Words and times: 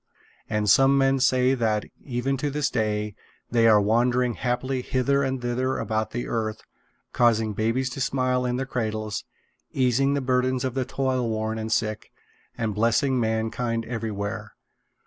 And 0.49 0.67
some 0.67 0.97
men 0.97 1.19
say 1.19 1.53
that, 1.53 1.85
even 2.03 2.35
to 2.37 2.49
this 2.49 2.71
day, 2.71 3.13
they 3.51 3.67
are 3.67 3.79
wandering 3.79 4.33
happily 4.33 4.81
hither 4.81 5.21
and 5.21 5.39
thither 5.39 5.77
about 5.77 6.09
the 6.09 6.25
earth, 6.27 6.63
causing 7.13 7.53
babies 7.53 7.91
to 7.91 8.01
smile 8.01 8.43
in 8.43 8.55
their 8.55 8.65
cradles, 8.65 9.25
easing 9.73 10.15
the 10.15 10.19
burdens 10.21 10.63
of 10.65 10.73
the 10.73 10.85
toilworn 10.85 11.59
and 11.59 11.71
sick, 11.71 12.11
and 12.57 12.73
blessing 12.73 13.19
mankind 13.19 13.85
everywhere. 13.85 14.53